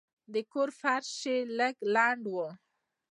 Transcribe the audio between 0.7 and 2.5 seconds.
فرش یې لږ لند و.